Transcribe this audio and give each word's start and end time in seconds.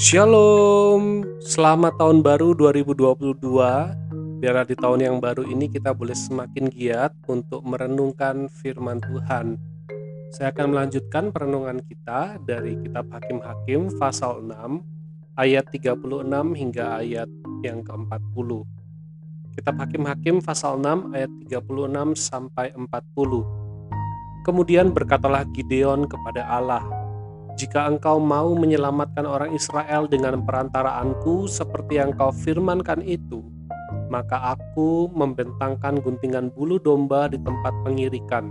Shalom, 0.00 1.28
selamat 1.44 2.00
tahun 2.00 2.24
baru 2.24 2.56
2022. 2.56 3.36
Biar 4.40 4.64
di 4.64 4.72
tahun 4.72 5.04
yang 5.04 5.20
baru 5.20 5.44
ini 5.44 5.68
kita 5.68 5.92
boleh 5.92 6.16
semakin 6.16 6.72
giat 6.72 7.12
untuk 7.28 7.60
merenungkan 7.68 8.48
firman 8.48 9.04
Tuhan. 9.04 9.60
Saya 10.32 10.56
akan 10.56 10.72
melanjutkan 10.72 11.28
perenungan 11.28 11.84
kita 11.84 12.40
dari 12.48 12.80
kitab 12.80 13.12
Hakim-Hakim 13.12 14.00
pasal 14.00 14.40
6 14.40 14.80
ayat 15.36 15.68
36 15.68 16.00
hingga 16.56 17.04
ayat 17.04 17.28
yang 17.60 17.84
ke-40. 17.84 18.50
Kitab 19.52 19.84
Hakim-Hakim 19.84 20.40
pasal 20.40 20.80
6 20.80 21.12
ayat 21.12 21.28
36 21.44 22.16
sampai 22.16 22.72
40. 22.72 24.48
Kemudian 24.48 24.96
berkatalah 24.96 25.44
Gideon 25.52 26.08
kepada 26.08 26.48
Allah, 26.48 26.88
jika 27.60 27.84
engkau 27.92 28.16
mau 28.16 28.56
menyelamatkan 28.56 29.28
orang 29.28 29.52
Israel 29.52 30.08
dengan 30.08 30.40
perantaraanku 30.48 31.44
seperti 31.44 32.00
yang 32.00 32.16
kau 32.16 32.32
firmankan 32.32 33.04
itu, 33.04 33.44
maka 34.08 34.56
aku 34.56 35.12
membentangkan 35.12 36.00
guntingan 36.00 36.48
bulu 36.56 36.80
domba 36.80 37.28
di 37.28 37.36
tempat 37.36 37.76
pengirikan. 37.84 38.48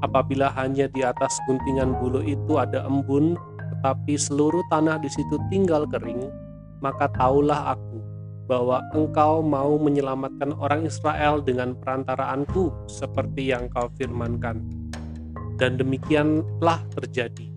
Apabila 0.00 0.48
hanya 0.56 0.88
di 0.88 1.04
atas 1.04 1.36
guntingan 1.44 2.00
bulu 2.00 2.24
itu 2.24 2.56
ada 2.56 2.80
embun, 2.88 3.36
tetapi 3.76 4.16
seluruh 4.16 4.64
tanah 4.72 4.96
di 5.04 5.12
situ 5.12 5.36
tinggal 5.52 5.84
kering, 5.84 6.32
maka 6.80 7.12
taulah 7.12 7.76
aku 7.76 8.00
bahwa 8.48 8.80
engkau 8.96 9.44
mau 9.44 9.76
menyelamatkan 9.76 10.56
orang 10.56 10.88
Israel 10.88 11.44
dengan 11.44 11.76
perantaraanku 11.76 12.88
seperti 12.88 13.52
yang 13.52 13.68
kau 13.68 13.92
firmankan. 14.00 14.64
Dan 15.60 15.76
demikianlah 15.76 16.80
terjadi 16.96 17.49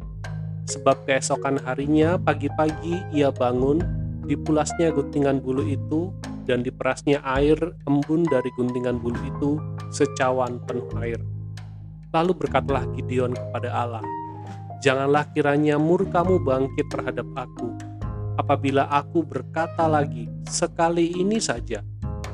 Sebab 0.67 1.03
keesokan 1.03 1.59
harinya 1.63 2.15
pagi-pagi 2.15 3.03
ia 3.11 3.29
bangun, 3.29 3.83
dipulasnya 4.23 4.95
guntingan 4.95 5.43
bulu 5.43 5.67
itu, 5.67 6.15
dan 6.47 6.63
diperasnya 6.63 7.23
air 7.23 7.55
embun 7.87 8.23
dari 8.27 8.51
guntingan 8.55 8.99
bulu 8.99 9.19
itu 9.23 9.59
secawan 9.91 10.59
penuh 10.63 10.87
air. 10.99 11.19
Lalu 12.15 12.31
berkatalah 12.35 12.87
Gideon 12.95 13.35
kepada 13.35 13.69
Allah, 13.73 14.03
Janganlah 14.83 15.31
kiranya 15.31 15.79
murkamu 15.79 16.43
bangkit 16.43 16.91
terhadap 16.91 17.23
aku, 17.39 17.71
apabila 18.35 18.83
aku 18.91 19.23
berkata 19.23 19.87
lagi, 19.87 20.27
sekali 20.43 21.15
ini 21.15 21.39
saja, 21.39 21.79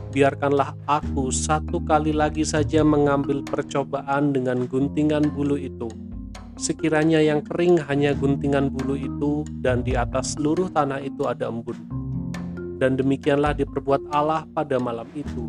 biarkanlah 0.10 0.74
aku 0.90 1.30
satu 1.30 1.78
kali 1.86 2.10
lagi 2.10 2.42
saja 2.42 2.82
mengambil 2.82 3.46
percobaan 3.46 4.34
dengan 4.34 4.66
guntingan 4.66 5.30
bulu 5.30 5.62
itu, 5.62 5.94
Sekiranya 6.60 7.24
yang 7.24 7.40
kering 7.40 7.80
hanya 7.88 8.12
guntingan 8.12 8.68
bulu 8.68 9.00
itu 9.00 9.48
dan 9.64 9.80
di 9.80 9.96
atas 9.96 10.36
seluruh 10.36 10.68
tanah 10.68 11.00
itu 11.00 11.24
ada 11.24 11.48
embun. 11.48 11.80
Dan 12.76 13.00
demikianlah 13.00 13.56
diperbuat 13.56 14.12
Allah 14.12 14.44
pada 14.52 14.76
malam 14.76 15.08
itu, 15.16 15.48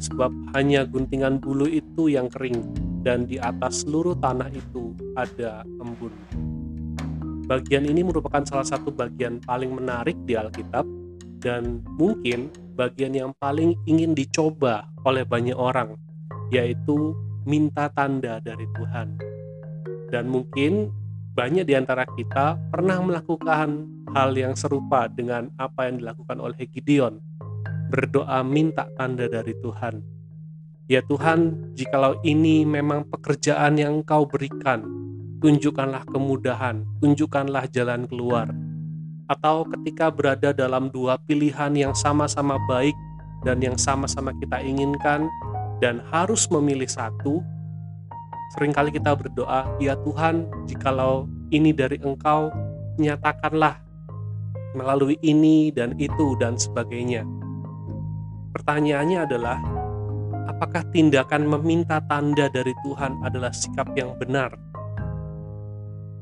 sebab 0.00 0.32
hanya 0.56 0.88
guntingan 0.88 1.44
bulu 1.44 1.68
itu 1.68 2.08
yang 2.08 2.32
kering 2.32 2.72
dan 3.04 3.28
di 3.28 3.36
atas 3.36 3.84
seluruh 3.84 4.16
tanah 4.16 4.48
itu 4.48 4.96
ada 5.12 5.60
embun. 5.76 6.16
Bagian 7.44 7.84
ini 7.84 8.00
merupakan 8.00 8.40
salah 8.48 8.64
satu 8.64 8.88
bagian 8.88 9.44
paling 9.44 9.76
menarik 9.76 10.16
di 10.24 10.40
Alkitab 10.40 10.88
dan 11.44 11.84
mungkin 12.00 12.48
bagian 12.80 13.12
yang 13.12 13.36
paling 13.36 13.76
ingin 13.84 14.16
dicoba 14.16 14.88
oleh 15.04 15.28
banyak 15.28 15.54
orang, 15.54 16.00
yaitu 16.48 17.12
minta 17.44 17.92
tanda 17.92 18.40
dari 18.40 18.64
Tuhan 18.72 19.25
dan 20.16 20.32
mungkin 20.32 20.88
banyak 21.36 21.68
di 21.68 21.76
antara 21.76 22.08
kita 22.16 22.56
pernah 22.72 22.96
melakukan 23.04 23.84
hal 24.16 24.32
yang 24.32 24.56
serupa 24.56 25.04
dengan 25.12 25.52
apa 25.60 25.92
yang 25.92 26.00
dilakukan 26.00 26.40
oleh 26.40 26.64
Gideon. 26.72 27.20
Berdoa 27.92 28.40
minta 28.40 28.88
tanda 28.96 29.28
dari 29.28 29.52
Tuhan. 29.60 30.00
Ya 30.88 31.04
Tuhan, 31.04 31.68
jikalau 31.76 32.16
ini 32.24 32.64
memang 32.64 33.04
pekerjaan 33.12 33.76
yang 33.76 34.00
Engkau 34.00 34.24
berikan, 34.24 34.80
tunjukkanlah 35.44 36.08
kemudahan, 36.08 36.80
tunjukkanlah 37.04 37.68
jalan 37.68 38.08
keluar. 38.08 38.48
Atau 39.28 39.68
ketika 39.68 40.08
berada 40.08 40.56
dalam 40.56 40.88
dua 40.88 41.20
pilihan 41.28 41.76
yang 41.76 41.92
sama-sama 41.92 42.56
baik 42.64 42.96
dan 43.44 43.60
yang 43.60 43.76
sama-sama 43.76 44.32
kita 44.40 44.64
inginkan 44.64 45.28
dan 45.84 46.00
harus 46.08 46.48
memilih 46.48 46.88
satu, 46.88 47.44
Seringkali 48.54 48.94
kita 48.94 49.18
berdoa, 49.18 49.66
"Ya 49.82 49.98
Tuhan, 50.06 50.46
jikalau 50.70 51.26
ini 51.50 51.74
dari 51.74 51.98
Engkau, 51.98 52.54
nyatakanlah 53.02 53.82
melalui 54.78 55.18
ini 55.24 55.74
dan 55.74 55.98
itu 55.98 56.38
dan 56.38 56.54
sebagainya." 56.54 57.26
Pertanyaannya 58.54 59.18
adalah, 59.26 59.58
apakah 60.46 60.86
tindakan 60.94 61.44
meminta 61.44 61.98
tanda 62.06 62.46
dari 62.46 62.72
Tuhan 62.86 63.18
adalah 63.26 63.50
sikap 63.50 63.90
yang 63.98 64.14
benar? 64.16 64.54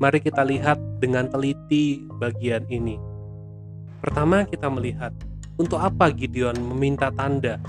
Mari 0.01 0.19
kita 0.19 0.43
lihat 0.43 0.75
dengan 0.99 1.31
teliti 1.31 2.03
bagian 2.19 2.67
ini. 2.67 2.99
Pertama, 4.03 4.43
kita 4.43 4.67
melihat 4.67 5.15
untuk 5.55 5.79
apa 5.79 6.11
Gideon 6.11 6.59
meminta 6.59 7.07
tanda. 7.15 7.63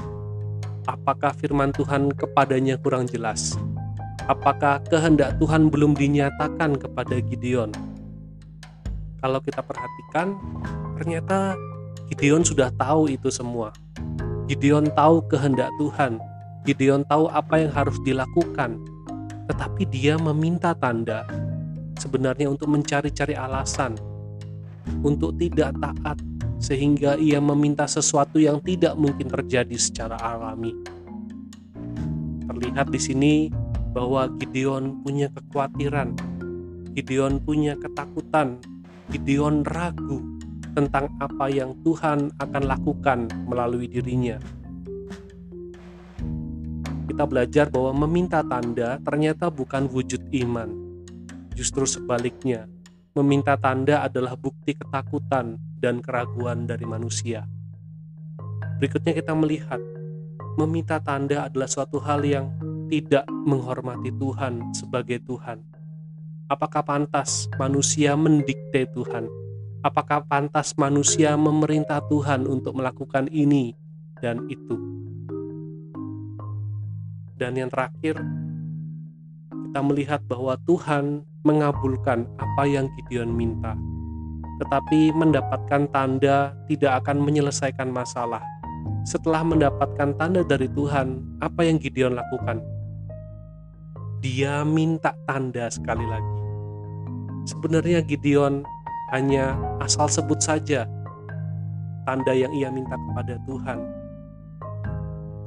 Apakah 0.90 1.30
firman 1.38 1.70
Tuhan 1.70 2.10
kepadanya 2.10 2.78
kurang 2.82 3.06
jelas? 3.06 3.54
Apakah 4.26 4.82
kehendak 4.86 5.38
Tuhan 5.38 5.70
belum 5.70 5.94
dinyatakan 5.94 6.78
kepada 6.78 7.18
Gideon? 7.22 7.70
Kalau 9.22 9.40
kita 9.42 9.64
perhatikan, 9.64 10.36
ternyata 11.00 11.58
Gideon 12.12 12.46
sudah 12.46 12.70
tahu 12.78 13.10
itu 13.10 13.32
semua. 13.32 13.74
Gideon 14.46 14.86
tahu 14.94 15.24
kehendak 15.26 15.72
Tuhan. 15.82 16.22
Gideon 16.62 17.02
tahu 17.06 17.26
apa 17.30 17.66
yang 17.66 17.72
harus 17.74 17.98
dilakukan. 18.06 18.78
Tetapi 19.46 19.82
dia 19.90 20.18
meminta 20.18 20.74
tanda 20.74 21.26
sebenarnya 21.98 22.50
untuk 22.50 22.70
mencari-cari 22.70 23.34
alasan 23.34 23.94
untuk 25.02 25.34
tidak 25.38 25.74
taat 25.82 26.18
sehingga 26.56 27.18
ia 27.20 27.42
meminta 27.42 27.84
sesuatu 27.84 28.40
yang 28.40 28.62
tidak 28.62 28.96
mungkin 28.96 29.28
terjadi 29.28 29.76
secara 29.76 30.16
alami. 30.18 30.72
Terlihat 32.46 32.88
di 32.88 33.00
sini 33.02 33.34
bahwa 33.96 34.28
Gideon 34.36 35.00
punya 35.00 35.32
kekhawatiran, 35.32 36.12
Gideon 36.92 37.40
punya 37.40 37.80
ketakutan, 37.80 38.60
Gideon 39.08 39.64
ragu 39.64 40.20
tentang 40.76 41.08
apa 41.16 41.48
yang 41.48 41.72
Tuhan 41.80 42.28
akan 42.36 42.62
lakukan 42.68 43.32
melalui 43.48 43.88
dirinya. 43.88 44.36
Kita 47.08 47.24
belajar 47.24 47.72
bahwa 47.72 48.04
meminta 48.04 48.44
tanda 48.44 49.00
ternyata 49.00 49.48
bukan 49.48 49.88
wujud 49.88 50.28
iman, 50.44 50.68
justru 51.56 51.88
sebaliknya, 51.88 52.68
meminta 53.16 53.56
tanda 53.56 54.04
adalah 54.04 54.36
bukti 54.36 54.76
ketakutan 54.76 55.56
dan 55.80 56.04
keraguan 56.04 56.68
dari 56.68 56.84
manusia. 56.84 57.48
Berikutnya, 58.76 59.16
kita 59.16 59.32
melihat 59.32 59.80
meminta 60.60 61.00
tanda 61.00 61.48
adalah 61.48 61.64
suatu 61.64 61.96
hal 61.96 62.20
yang 62.20 62.52
tidak 62.86 63.26
menghormati 63.28 64.14
Tuhan 64.14 64.74
sebagai 64.74 65.18
Tuhan? 65.26 65.62
Apakah 66.46 66.86
pantas 66.86 67.50
manusia 67.58 68.14
mendikte 68.14 68.86
Tuhan? 68.94 69.26
Apakah 69.82 70.22
pantas 70.26 70.74
manusia 70.78 71.34
memerintah 71.34 72.02
Tuhan 72.06 72.46
untuk 72.46 72.78
melakukan 72.78 73.26
ini 73.30 73.74
dan 74.22 74.46
itu? 74.46 74.78
Dan 77.36 77.58
yang 77.58 77.70
terakhir, 77.70 78.16
kita 79.50 79.80
melihat 79.82 80.22
bahwa 80.24 80.56
Tuhan 80.64 81.20
mengabulkan 81.44 82.26
apa 82.38 82.62
yang 82.66 82.90
Gideon 82.98 83.30
minta, 83.30 83.76
tetapi 84.62 85.14
mendapatkan 85.14 85.86
tanda 85.90 86.54
tidak 86.66 87.04
akan 87.04 87.22
menyelesaikan 87.22 87.90
masalah. 87.90 88.42
Setelah 89.06 89.46
mendapatkan 89.46 90.18
tanda 90.18 90.42
dari 90.42 90.66
Tuhan, 90.66 91.38
apa 91.38 91.62
yang 91.62 91.78
Gideon 91.78 92.18
lakukan? 92.18 92.75
Dia 94.20 94.64
minta 94.64 95.12
tanda 95.28 95.68
sekali 95.68 96.04
lagi. 96.06 96.36
Sebenarnya 97.46 98.02
Gideon 98.02 98.66
hanya 99.14 99.54
asal 99.78 100.10
sebut 100.10 100.42
saja 100.42 100.88
tanda 102.06 102.34
yang 102.34 102.50
ia 102.54 102.70
minta 102.70 102.98
kepada 102.98 103.38
Tuhan. 103.46 103.78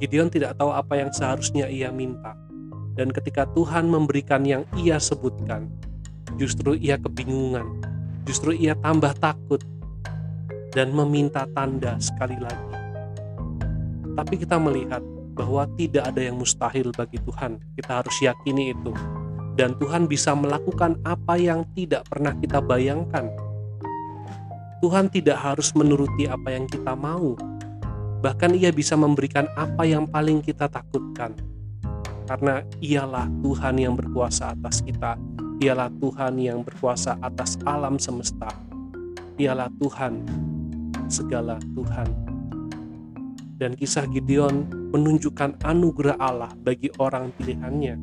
Gideon 0.00 0.32
tidak 0.32 0.56
tahu 0.56 0.72
apa 0.72 0.96
yang 0.96 1.10
seharusnya 1.12 1.68
ia 1.68 1.92
minta. 1.92 2.32
Dan 2.96 3.12
ketika 3.12 3.48
Tuhan 3.52 3.88
memberikan 3.88 4.44
yang 4.44 4.64
ia 4.76 5.00
sebutkan, 5.00 5.68
justru 6.36 6.76
ia 6.76 6.96
kebingungan, 7.00 7.80
justru 8.24 8.52
ia 8.56 8.76
tambah 8.80 9.12
takut 9.20 9.60
dan 10.72 10.92
meminta 10.92 11.44
tanda 11.52 11.96
sekali 12.00 12.36
lagi. 12.40 12.68
Tapi 14.16 14.34
kita 14.40 14.56
melihat 14.60 15.00
bahwa 15.40 15.64
tidak 15.80 16.04
ada 16.12 16.20
yang 16.20 16.36
mustahil 16.36 16.92
bagi 16.92 17.16
Tuhan. 17.24 17.56
Kita 17.72 18.04
harus 18.04 18.12
yakini 18.20 18.76
itu. 18.76 18.92
Dan 19.56 19.72
Tuhan 19.80 20.04
bisa 20.04 20.36
melakukan 20.36 21.00
apa 21.00 21.40
yang 21.40 21.64
tidak 21.72 22.04
pernah 22.12 22.36
kita 22.36 22.60
bayangkan. 22.60 23.32
Tuhan 24.84 25.08
tidak 25.08 25.40
harus 25.40 25.72
menuruti 25.72 26.28
apa 26.28 26.52
yang 26.52 26.68
kita 26.68 26.92
mau. 26.92 27.40
Bahkan 28.20 28.52
ia 28.52 28.68
bisa 28.68 29.00
memberikan 29.00 29.48
apa 29.56 29.88
yang 29.88 30.04
paling 30.04 30.44
kita 30.44 30.68
takutkan. 30.68 31.32
Karena 32.28 32.60
ialah 32.84 33.24
Tuhan 33.40 33.80
yang 33.80 33.96
berkuasa 33.96 34.52
atas 34.52 34.84
kita. 34.84 35.16
Ialah 35.60 35.88
Tuhan 36.00 36.36
yang 36.36 36.60
berkuasa 36.60 37.16
atas 37.24 37.56
alam 37.64 37.96
semesta. 37.96 38.52
Ialah 39.40 39.72
Tuhan, 39.80 40.20
segala 41.08 41.56
Tuhan. 41.72 42.29
Dan 43.60 43.76
kisah 43.76 44.08
Gideon 44.08 44.72
menunjukkan 44.96 45.60
anugerah 45.60 46.16
Allah 46.16 46.48
bagi 46.64 46.88
orang 46.96 47.28
pilihannya. 47.36 48.00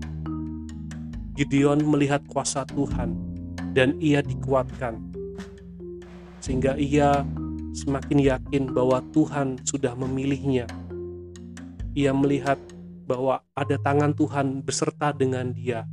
Gideon 1.34 1.82
melihat 1.82 2.22
kuasa 2.30 2.62
Tuhan 2.70 3.18
dan 3.74 3.98
ia 3.98 4.22
dikuatkan 4.22 5.18
sehingga 6.48 6.80
ia 6.80 7.26
semakin 7.76 8.24
yakin 8.24 8.64
bahwa 8.72 9.04
Tuhan 9.12 9.60
sudah 9.68 9.94
memilihnya. 10.00 10.64
Ia 11.92 12.16
melihat 12.16 12.56
bahwa 13.04 13.44
ada 13.52 13.76
tangan 13.84 14.16
Tuhan 14.16 14.64
beserta 14.64 15.12
dengan 15.12 15.52
dia, 15.52 15.84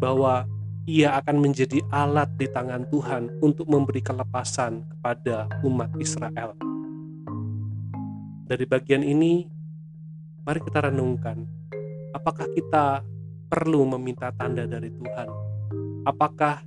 bahwa 0.00 0.48
ia 0.88 1.14
akan 1.20 1.36
menjadi 1.38 1.84
alat 1.94 2.32
di 2.40 2.48
tangan 2.48 2.88
Tuhan 2.90 3.28
untuk 3.44 3.68
memberi 3.68 4.00
kelepasan 4.00 4.88
kepada 4.88 5.46
umat 5.62 5.92
Israel. 6.00 6.71
Dari 8.52 8.68
bagian 8.68 9.00
ini, 9.00 9.48
mari 10.44 10.60
kita 10.60 10.84
renungkan, 10.84 11.40
apakah 12.12 12.44
kita 12.52 13.00
perlu 13.48 13.88
meminta 13.96 14.28
tanda 14.28 14.68
dari 14.68 14.92
Tuhan? 14.92 15.28
Apakah 16.04 16.60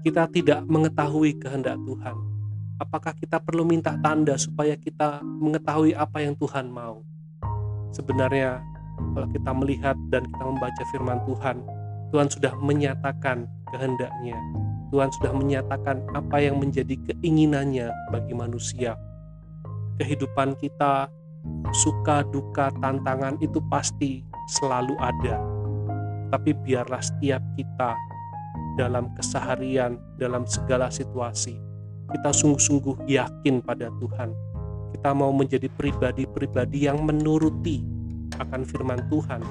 kita 0.00 0.24
tidak 0.32 0.64
mengetahui 0.64 1.36
kehendak 1.36 1.76
Tuhan? 1.84 2.16
Apakah 2.80 3.12
kita 3.20 3.36
perlu 3.36 3.68
minta 3.68 4.00
tanda 4.00 4.32
supaya 4.40 4.80
kita 4.80 5.20
mengetahui 5.20 5.92
apa 5.92 6.24
yang 6.24 6.32
Tuhan 6.40 6.72
mau? 6.72 7.04
Sebenarnya, 7.92 8.64
kalau 9.12 9.28
kita 9.28 9.50
melihat 9.52 9.96
dan 10.08 10.24
kita 10.24 10.40
membaca 10.40 10.82
firman 10.88 11.20
Tuhan, 11.28 11.56
Tuhan 12.16 12.32
sudah 12.32 12.56
menyatakan 12.64 13.44
kehendaknya. 13.76 14.40
Tuhan 14.88 15.12
sudah 15.20 15.36
menyatakan 15.36 16.00
apa 16.16 16.40
yang 16.40 16.56
menjadi 16.56 16.96
keinginannya 17.12 17.92
bagi 18.08 18.32
manusia. 18.32 18.96
Kehidupan 19.98 20.54
kita, 20.62 21.10
suka, 21.74 22.22
duka, 22.30 22.70
tantangan 22.78 23.34
itu 23.42 23.58
pasti 23.66 24.22
selalu 24.58 24.94
ada. 25.02 25.42
Tapi 26.30 26.54
biarlah 26.54 27.02
setiap 27.02 27.42
kita 27.58 27.98
dalam 28.78 29.10
keseharian, 29.18 29.98
dalam 30.16 30.46
segala 30.46 30.86
situasi. 30.86 31.58
Kita 32.08 32.30
sungguh-sungguh 32.30 33.10
yakin 33.10 33.60
pada 33.60 33.90
Tuhan. 33.98 34.30
Kita 34.94 35.10
mau 35.12 35.34
menjadi 35.34 35.68
pribadi-pribadi 35.68 36.88
yang 36.88 37.02
menuruti 37.04 37.84
akan 38.38 38.62
firman 38.64 39.02
Tuhan. 39.10 39.42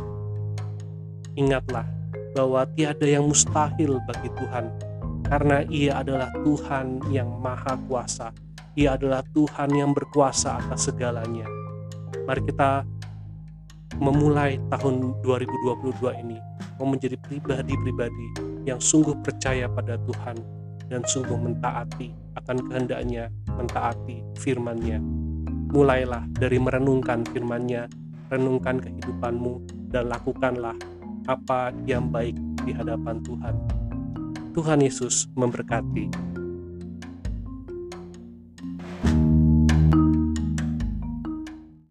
Ingatlah 1.37 1.85
bahwa 2.33 2.65
tiada 2.73 3.05
yang 3.05 3.29
mustahil 3.29 4.01
bagi 4.09 4.29
Tuhan, 4.33 4.65
karena 5.27 5.61
Ia 5.69 6.01
adalah 6.01 6.31
Tuhan 6.41 7.03
yang 7.13 7.29
Maha 7.37 7.77
Kuasa. 7.85 8.33
Ia 8.77 8.93
adalah 8.93 9.25
Tuhan 9.33 9.73
yang 9.73 9.89
berkuasa 9.89 10.61
atas 10.61 10.85
segalanya. 10.85 11.49
Mari 12.29 12.45
kita 12.45 12.85
memulai 13.97 14.61
tahun 14.69 15.17
2022 15.25 15.97
ini 16.21 16.37
mau 16.77 16.85
menjadi 16.85 17.17
pribadi-pribadi 17.25 18.37
yang 18.69 18.77
sungguh 18.77 19.17
percaya 19.25 19.65
pada 19.65 19.97
Tuhan 20.05 20.37
dan 20.93 21.01
sungguh 21.01 21.33
mentaati 21.33 22.13
akan 22.37 22.69
kehendaknya, 22.69 23.33
mentaati 23.49 24.21
firman-Nya. 24.37 25.01
Mulailah 25.73 26.29
dari 26.37 26.61
merenungkan 26.61 27.25
firman-Nya, 27.33 27.89
renungkan 28.29 28.77
kehidupanmu, 28.77 29.89
dan 29.89 30.05
lakukanlah 30.13 30.77
apa 31.25 31.73
yang 31.89 32.13
baik 32.13 32.37
di 32.61 32.77
hadapan 32.77 33.25
Tuhan. 33.25 33.55
Tuhan 34.53 34.85
Yesus 34.85 35.25
memberkati. 35.33 36.36